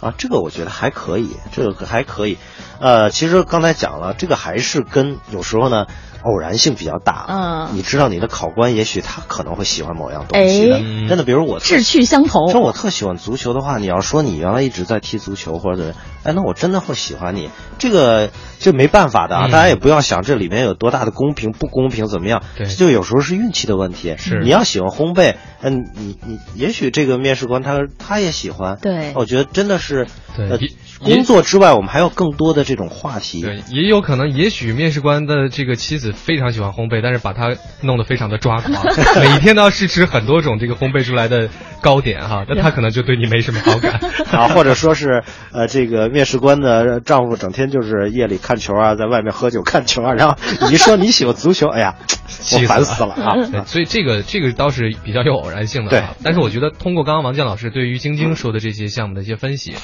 [0.04, 2.36] 啊，这个我觉得还可以，这个还可以。
[2.78, 5.86] 呃，其实刚才讲了，这个还是跟有时候呢
[6.24, 7.26] 偶然性比较大。
[7.28, 17.50] 嗯你知道你的考官也许他可能会喜欢某样东西的，哎真的，比如我志趣相投，说我特喜欢足球的话，你要说你原来一直在踢足球或者怎么样，哎，那我真的会喜欢你。
[17.78, 24.14] 这个这没办法的啊，嗯大家也不要想这里面有多大的公平不公平怎么样，对就有时候是运气的问题。
[24.18, 28.78] 是你要喜欢烘焙，嗯，你你也许这个面试官他他也喜欢。
[28.80, 30.06] 对我觉得真的是，
[30.37, 30.68] 呃对
[31.04, 33.42] 工作之外，我们还有更多的这种话题。
[33.42, 38.84] 对，也有可能，也许面试官的这个妻子非常喜欢烘焙，但是把他弄得非常的抓狂，
[39.20, 41.48] 每天都要试吃很多种这个烘焙出来的
[41.80, 44.00] 糕点哈，那他可能就对你没什么好感
[44.32, 51.96] 啊，或者说是呃，这个面试官的丈夫整天就是夜里看球啊，在外面喝酒看球啊，然后你一说你喜欢足球，哎呀，
[52.54, 53.64] 我烦死了啊！
[53.66, 56.02] 所以这个这个倒是比较有偶然性的，对。
[56.22, 59.74] 但是我觉得通过刚刚王健老师对于晶晶说的这些项目的一些分析。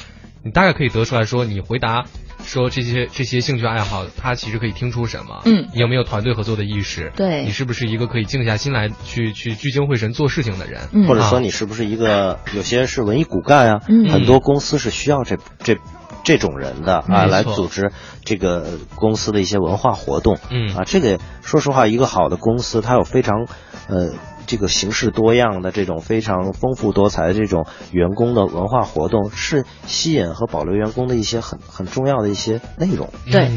[0.43, 2.05] 你大概可以得出来说，你回答
[2.43, 5.41] 说这些这些兴趣爱好，他其实可以听出什么？
[5.45, 7.11] 嗯，你有没有团队合作的意识？
[7.15, 10.81] 对，你是不是一个可以静下心来去去聚精会神做事情的人？
[10.93, 13.81] 嗯，或者说你是不是一个有些是文艺骨干啊？
[13.87, 15.77] 嗯，很多公司是需要这这
[16.23, 17.91] 这种人的啊，来组织
[18.25, 20.39] 这个公司的一些文化活动。
[20.49, 23.45] 嗯啊，这个说实话，一个好的公司，它有非常
[23.87, 24.11] 呃。
[24.47, 33.09] 这个形式多样的这种非常丰富多彩的这种员工的文化活动，是吸引和保留员工的一些很很重要的一些内容。
[33.31, 33.49] 对，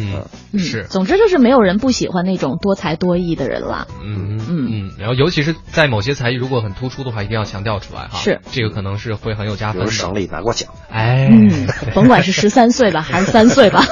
[0.53, 0.85] 嗯，是。
[0.85, 3.87] 总之就是没有人不喜欢那种多才多艺的人了。
[4.03, 4.90] 嗯嗯嗯。
[4.99, 8.18] 然后尤其是在某些才艺如果很突出的话，一定要强调出来哈。
[8.18, 8.40] 是。
[8.51, 9.90] 这个可能是会很有加分的。
[9.90, 10.73] 省里拿过奖。
[10.90, 11.29] 哎。
[11.31, 13.85] 嗯，甭管是十三岁吧， 还是三岁吧。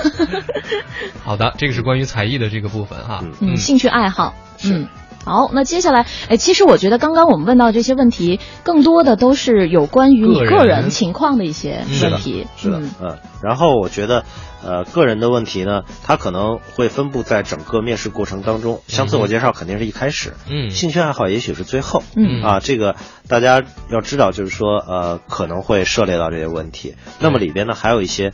[1.24, 3.24] 好的，这个是关于才艺的这个部分哈。
[3.40, 4.34] 嗯，兴趣爱好。
[4.64, 4.88] 嗯。
[5.24, 12.46] 好，那接下来，哎，其实我觉得刚刚我们问到这些问题，更多的都是有关于你个人情况的一些问题。
[12.56, 13.18] 是的，嗯。
[13.42, 14.24] 然后我觉得，
[14.64, 18.80] 呃，个人的问题呢，它可能会分布在整个面试过程当中。
[18.88, 22.96] 像自我介绍肯定是一开始，嗯，兴趣爱好也许是最后，嗯啊，这个
[23.28, 26.94] 大家要知道，就是说，呃，可能会涉猎到这些问题。
[27.20, 28.32] 那么里边呢，还有一些。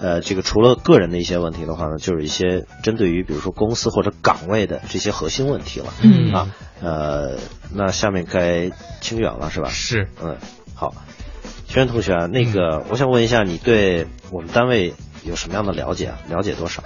[0.00, 5.86] 呃，这个除了个人的一些问题的话呢，就是一些针对于比如说公司或者岗位的这些核心问题了。
[6.02, 6.48] 嗯啊，
[6.80, 7.36] 呃，
[7.74, 9.68] 那下面该清远了是吧？
[9.70, 10.36] 是，嗯，
[10.74, 10.94] 好，
[11.66, 16.12] 清远同学啊，那个我想问一下，你对我们单位有什么样的了解？
[16.28, 16.84] 了解多少？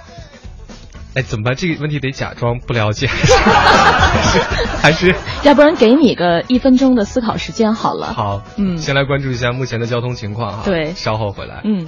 [1.13, 1.55] 哎，怎么办？
[1.55, 3.05] 这个问题得假装不了解，
[4.81, 5.13] 还是？
[5.43, 8.11] 要不然给你个一分钟的思考时间好了。
[8.13, 10.61] 好，嗯，先来关注一下目前的交通情况哈。
[10.65, 11.61] 对，稍后回来。
[11.63, 11.85] 嗯。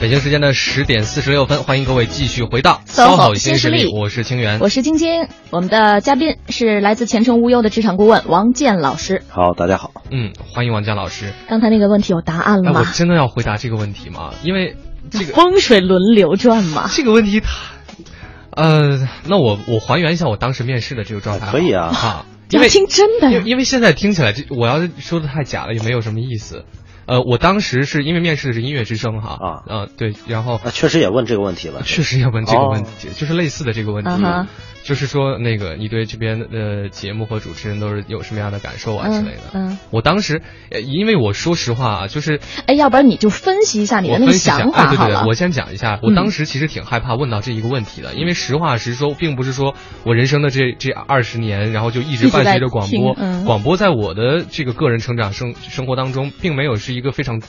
[0.00, 9.22] 北京时间的十点四十六分，欢迎各位继续回到骚好新势力，我是清源，我是晶晶，我们的嘉宾是来自前程无忧的职场顾问王健老师。
[9.28, 11.32] 好，大家好，嗯，欢迎王健老师。
[11.48, 12.80] 刚才那个问题有答案了吗？
[12.80, 14.34] 我真的要回答这个问题吗？
[14.42, 14.76] 因为
[15.10, 16.90] 这个风水轮流转嘛。
[16.92, 17.48] 这个问题，它，
[18.50, 26.64] 呃，那我我还原一下我当时面试的这个状态，可以啊，哈，因为听真的，因为现在听起来这我要说的太假了，也没有什么意思。
[27.06, 29.62] 呃，我当时是因为面试的是音乐之声哈啊。
[29.66, 34.10] 呃对，然后确实也问这个问题了，确实也问这个问题，就是类似的这个问题，
[34.84, 39.42] 就是说那个你对这边的节目和主持人都是有什么样的感受啊之类的。
[39.54, 53.14] 嗯，我当时因为我说实话啊，就是哎，要不然你就分析一下你的那个想法对对对，我先讲一下，我当时其实挺害怕问到这一个问题的，因为实话实说，并不是说我人生的这这二十年，然后就一直伴随着广播，
[53.46, 57.40] 广播在我的这个个人成长生生活当中，并没有是一个非常。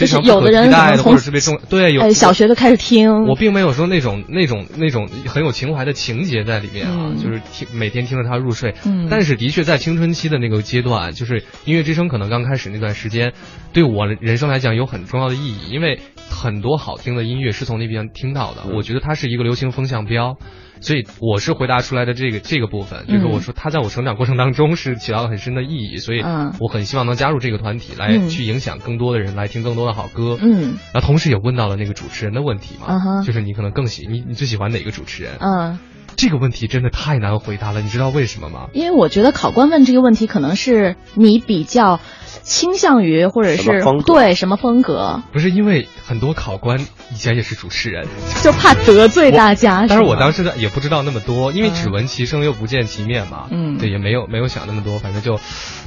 [0.00, 8.74] 就是有的人或者特别重对有小学就开始听，我并没有说那种那种那种很有情怀的情节在里面啊，就是听每天听着它入睡。
[8.86, 13.32] 嗯，但是的确在青春期的那个阶段，就是音乐之声可能刚开始那段时间，
[13.72, 20.36] 对我人生来讲有很重要的意义，因为很多好听的音乐是从那边听到的，我觉得它是一个流行风向标。
[20.80, 26.22] 所以我是回答出来的这个这个部分，就是我说他在我成长过程当中是起到了很深的意义，所以
[26.58, 30.38] 我很希望能加入这个团体来去影响更多的人来听更多的好歌。
[30.40, 35.36] 嗯，那同时也问到了那个主持人的问题嘛，就是你可能更喜你你最喜欢哪个主持人？
[35.40, 35.78] 嗯，
[36.20, 38.66] 这个问题真的太难回答了，你知道为什么吗？
[38.74, 41.98] 因为我觉得考官问这个问题可能是你比较。
[42.42, 45.22] 倾向于或者是对什么风格？
[45.30, 46.80] 不是因为很多考官
[47.12, 48.08] 以前也是主持人，
[48.42, 49.84] 就怕得罪大家。
[49.86, 53.46] 但是我当时的也不知道那么多，因为只闻其声又不见其面嘛。
[53.50, 55.38] 嗯，对，也没有没有想那么多，反正就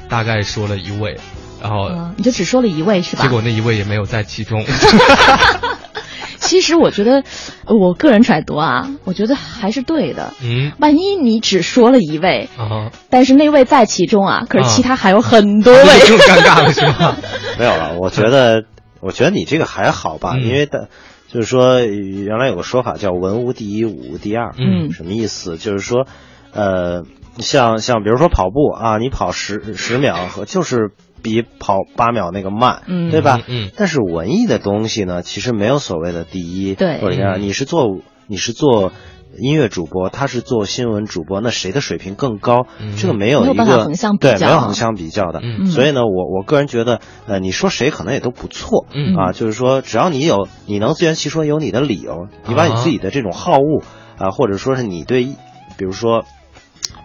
[0.10, 1.18] 大概说了一位，
[1.62, 3.24] 然后你就只说了一位是吧？
[3.24, 4.64] 结果那一位也没有在其中。
[6.54, 7.24] 其实我觉得，
[7.66, 10.36] 我个人揣度啊，我觉得还是对的。
[10.44, 17.18] 嗯，万一你只说了一位，啊，但是那位在其中啊，可是其他还有很多位， 更尴尬了是吧？
[17.58, 18.66] 没有了，我觉得，
[19.02, 20.90] 我觉得你这个还好吧，因为的，
[21.28, 24.52] 就是说原来有个说法叫“文无第一，武无第二”。
[24.62, 25.58] 嗯，什么意思？
[25.58, 26.06] 就是说，
[26.54, 27.04] 呃，
[27.40, 30.92] 像像比如说跑步啊，你跑十十秒和就是。
[31.24, 33.40] 比跑八秒那个慢，嗯，对吧？
[33.48, 37.88] 嗯，但是文艺的东西呢，其实没有所谓的第一，对，或者这样，你是做
[38.28, 38.92] 你是做
[39.40, 42.68] 音乐主播，他是做新闻主播，那谁的水平更高？
[42.80, 45.40] 嗯这个没有一个横向比对，没有横向比较的。
[45.42, 48.86] 嗯所以呢，我我个人觉得，呃，你说谁可能也都不错。
[48.94, 53.82] 嗯啊，就是说，只要你有，你能自圆其说，有你的理由，你把你自己的这种好恶
[54.18, 55.24] 啊，或者说是你对，
[55.78, 56.26] 比如说。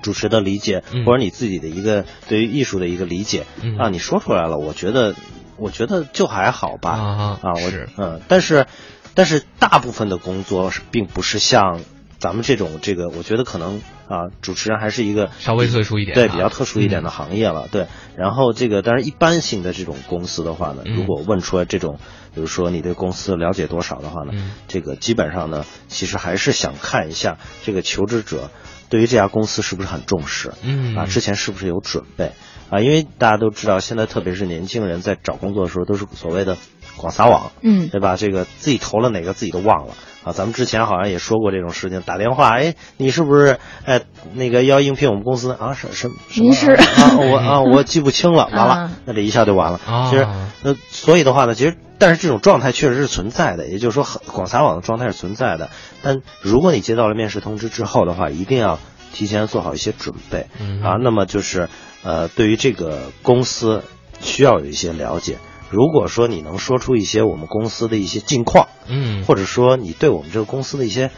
[0.02, 1.04] 主持的理解，嗯。
[1.04, 3.76] 或者你自己的一个对于艺术的一个理解、嗯。
[3.78, 5.14] 啊，你说出来了，我觉得，
[5.56, 6.90] 我觉得就还好吧。
[6.90, 7.88] 啊啊，我是。
[7.96, 8.66] 嗯，但是，
[9.14, 11.80] 但是大部分的工作是并不是像
[12.18, 17.86] 咱们这种这个，我觉得可能啊，主持人还是一个稍微特殊一点对啊比较特殊一点的行业了，对。
[18.16, 20.96] 然后这个，但是一般性的这种公司的话呢，嗯。
[20.96, 21.98] 如果问出来这种，
[22.34, 24.52] 比如说你对公司了解多少的话呢，嗯。
[24.66, 28.50] 这个基本上呢，其实还是想看一下这个求职者
[28.89, 32.32] 对于这家公司是不是很重视，嗯啊，之前是不是有准备
[32.70, 32.80] 啊？
[32.80, 36.57] 因为大家都知道，现在特别是年轻人在找工作的时候，都是所谓的
[36.97, 38.16] 广撒网，嗯对吧？
[38.16, 40.32] 这个自己投了哪个自己都忘了啊。
[40.32, 44.02] 咱们之前好像也说过这种事情，打电话，哎，你是不是哎
[44.34, 45.74] 那个要应聘我们公司啊？
[45.74, 47.16] 什什什么您是啊？
[47.18, 49.80] 我啊我记不清了， 完了啊，那这一下就完了。
[49.86, 50.26] 啊其实
[50.62, 55.70] 呃，所以的话呢，其实但是这种状态确实是存在的，也就是说很广撒网的状态是存在的。
[56.02, 58.78] 但如果你接到了面试通知之后的话，一定要
[59.12, 60.96] 提前做好一些准备、嗯啊。
[61.02, 61.68] 那么就是
[62.02, 63.82] 呃，对于这个公司
[64.20, 65.38] 需要有一些了解。
[65.70, 71.10] 如果说你能说出一些我们公司的一些近况，嗯或者说你对我们这个公司的一些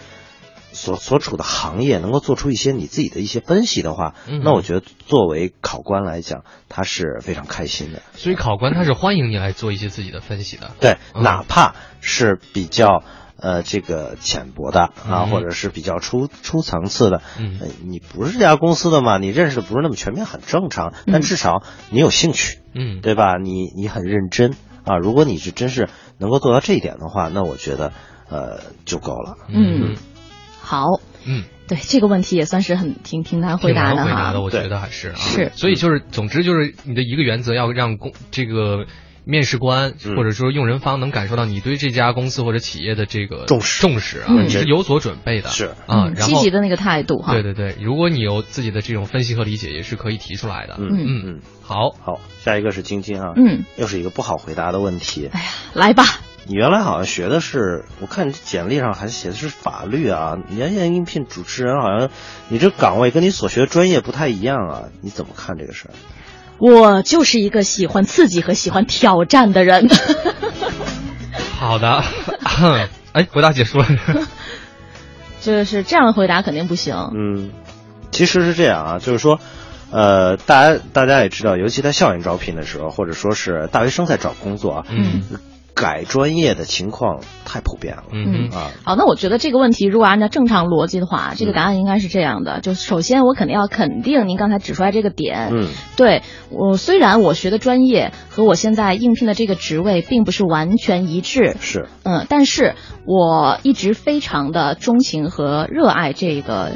[0.72, 8.02] 所所处的行业能够做出一些你自己的一些分析的话，嗯那我觉得作为考官来讲，他是非常开心的。
[8.14, 10.70] 所以考官他是欢迎你来做一些自己的分析的。
[10.80, 13.02] 对，嗯哪怕是比较
[13.40, 20.92] 呃这个浅薄的啊，嗯或者是比较出出层次的，嗯呃你不是这家公司的嘛，你认识的不是那么全面，很正常。
[21.06, 23.36] 但至少你有兴趣，嗯对吧？
[23.36, 24.98] 你你很认真啊。
[24.98, 25.88] 如果你是真是
[26.18, 27.92] 能够做到这一点的话，那我觉得
[28.28, 29.36] 呃就够了。
[29.48, 29.96] 嗯，
[30.60, 34.40] 好，嗯，对这个问题也算是很挺挺难回答的哈挺难回答的，。
[34.42, 38.86] 我觉得还是啊是所以就是，总之就是你的一个原则要让公这个
[39.30, 47.32] 面试官嗯或者说用人方能感受到你对这家公司或者企业的这个重视重视啊，嗯你是有所准备的，是啊，嗯然后积极的那个态度哈。
[47.32, 50.76] 对对对，如果你有自己的这种分析和理解，也是可以提出来的。
[50.78, 55.30] 嗯嗯嗯，好，好，下一个是晶晶啊，嗯，又是一个不好回答的问题。
[55.32, 56.04] 哎呀，来吧。
[56.46, 60.38] 你原来好像学的是，我看你简历上还写的是法律啊。
[60.48, 62.08] 你现在应聘主持人，好像
[62.48, 64.84] 你这岗位跟你所学的专业不太一样啊。
[65.02, 65.94] 你怎么看这个事儿？
[66.60, 69.88] 我就是一个喜欢刺激和喜欢挑战的人。
[71.58, 72.02] 好的，
[73.12, 73.86] 哎，回答结束了。
[75.40, 76.94] 就是这样回答肯定不行。
[77.14, 77.50] 嗯，
[78.10, 79.40] 其实是这样啊，就是说，
[79.90, 85.22] 呃，大家大家也知道，尤其在校园招聘的时候，或者说是大学生在找工作啊，嗯
[85.74, 88.04] 改专业的情况太普遍了。
[88.12, 88.50] 嗯。
[88.50, 95.50] 啊，好，那我觉得这个问题如果按照正常逻辑的话，这个答案应该是这样的：就首先我肯定要肯定您刚才指出来这个点。
[95.52, 95.68] 嗯。
[95.96, 101.88] 对我虽然我学的专业和我现在应聘的这个职位并不是完全一致，是。
[102.02, 102.74] 嗯，但是
[103.06, 106.72] 我一直非常的钟情和热爱这个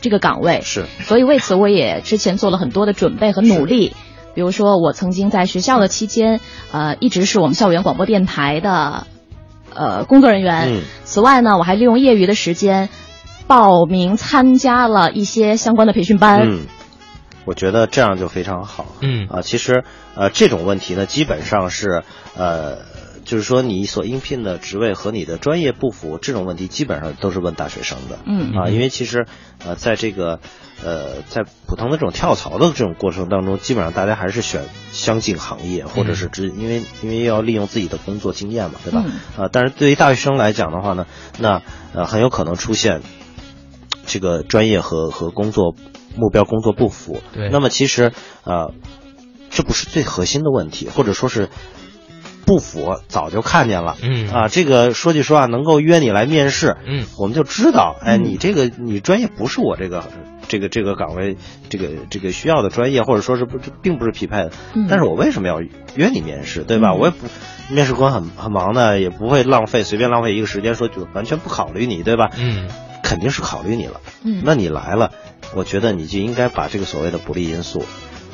[0.00, 3.94] 这个岗位，是，所以为此我也之前做了很多的准备和努力。
[4.38, 6.38] 比如说，我曾经在学校的期间，
[6.70, 9.08] 呃，一直是我们校园广播电台的
[9.74, 10.76] 呃工作人员。
[10.76, 12.88] 嗯此外呢，我还利用业余的时间
[13.48, 16.42] 报名参加了一些相关的培训班。
[16.48, 16.66] 嗯，
[17.46, 18.86] 我觉得这样就非常好。
[19.00, 19.82] 嗯啊，其实
[20.14, 22.04] 呃这种问题呢，基本上是
[22.36, 22.78] 呃，
[23.28, 28.18] 就是说你所应聘的职位和你的专业不符，这种问题基本上都是问大学生的。
[28.24, 29.26] 嗯啊，因为其实
[29.62, 30.40] 呃在这个
[30.82, 39.04] 呃在普通的这种跳槽的这种过程当中，基本上大家还是选相近行业，或者是只因为因为要利用自己的工作经验嘛，对吧？
[39.04, 41.04] 嗯啊，但是对于大学生来讲的话呢，
[41.38, 41.60] 那
[41.92, 43.02] 呃很有可能出现
[44.06, 45.74] 这个专业和和工作
[46.16, 47.20] 目标工作不符。
[47.34, 48.14] 对那么其实
[48.44, 48.72] 呃
[49.50, 51.50] 这不是最核心的问题，或者说是
[52.48, 53.98] 不符早就看见了。
[54.02, 60.04] 嗯啊，这个说句实话，能够约你来面试，嗯我们就知道，哎，嗯你这个你专业不是我这个
[60.48, 61.36] 这个这个岗位
[61.68, 64.52] 这个这个需要的专业，或者说是不并不是匹配的。
[64.74, 65.60] 嗯但是我为什么要
[65.94, 66.92] 约你面试，对吧？
[66.92, 67.26] 嗯我也不
[67.74, 72.30] 面试官很很忙的，也不会浪费随便浪费一个时间说就完全不考虑你，对吧？
[72.38, 72.66] 嗯
[73.02, 74.00] 肯定是考虑你了。
[74.24, 75.12] 嗯那你来了，
[75.54, 77.84] 我觉得你就应该把这个所谓的不利因素，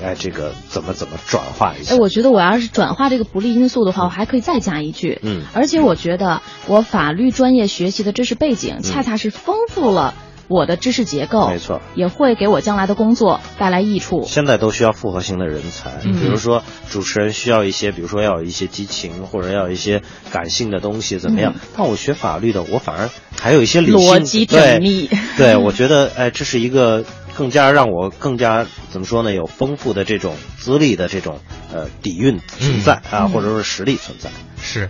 [0.03, 1.99] 哎，这个怎么怎么转化一下哎，。
[1.99, 10.14] 我觉得我要是转化这个不利因素的话，我还可以再加一句，嗯而且我觉得我法律专业学习的知识背景，恰恰是丰富了
[10.47, 14.24] 我的知识结构，没错，也会给我将来的工作带来益处。
[14.26, 21.55] 现在都需要复合型的人才，嗯比如说主持人需要一些，比如说要有一些激情，或者要有一些感性的东西，怎么样？
[21.76, 23.09] 但我学法律的，我反而
[23.40, 25.07] 还有一些理性嗯逻辑缜密。
[25.07, 27.05] 对，对我觉得，哎，这是一个
[27.37, 29.32] 更加让我更加怎么说呢？
[29.32, 31.41] 有丰富的这种资历的这种
[31.72, 34.30] 呃底蕴存在、嗯啊，或者说实力存在。
[34.61, 34.89] 是，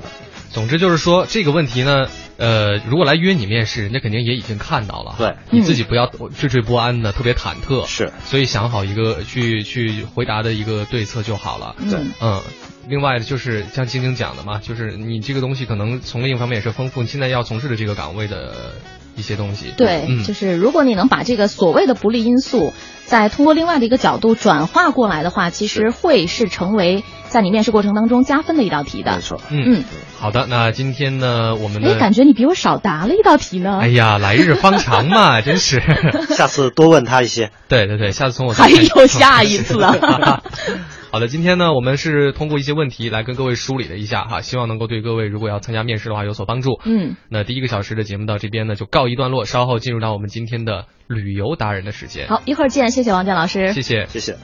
[0.51, 5.14] 总之就是说这个问题呢，呃，如果来约你面试，人家肯定也已经看到了。
[5.18, 7.86] 对，你自己不要惴惴不安的，特别忐忑。
[7.86, 11.76] 是，所以想好一个去去回答的一个对策就好了。
[11.90, 12.40] 对，嗯。
[12.86, 18.74] 另外就是像晶晶讲的嘛，就是你这个东西可能从另一方面也是丰富你现在要从事的这个岗位的
[19.16, 19.72] 一些东西。
[19.76, 22.72] 对，嗯、就是如果你能把这个所谓的不利因素，
[23.06, 29.16] 再通过另外的一个角度转化过来的话，其实会是成为在你面试过程当中加分的一道题的。
[29.16, 29.40] 没错。
[29.50, 29.84] 嗯嗯，
[30.18, 33.78] 好的，那今天呢，我们的哎，感觉你比我少答了一道题呢。
[33.80, 35.82] 哎呀，来日方长嘛， 真是。
[36.30, 37.50] 下次多问他一些。
[37.68, 40.42] 对对对，下次从我还有下一次了。
[41.14, 46.80] 好的，今天呢，我们是通过一些问题来跟各位梳理了一下哈，希望能够对各位如果要参加面试的话有所帮助。
[46.84, 52.26] 嗯，那第一个小时的节目到这边呢就告一段落，稍后进入到我们今天的旅游达人的时间。
[52.26, 54.36] 好，一会儿见，谢谢王健老师，谢谢，谢谢。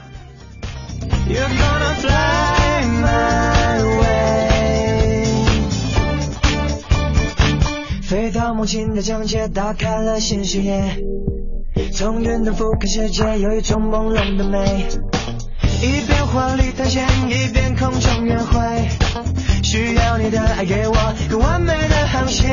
[8.01, 11.03] 飞到母亲的疆界，打开了新视野。
[11.91, 14.87] 从云端俯瞰世界，有一种朦胧的美。
[15.81, 18.87] 一边华丽探险，一边空中约会，
[19.63, 20.95] 需要你的爱给我
[21.27, 22.51] 更完美的航线。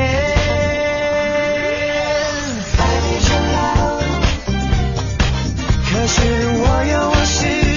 [2.77, 4.01] 爱你终老，
[5.91, 6.17] 可是
[6.57, 7.68] 我有我心。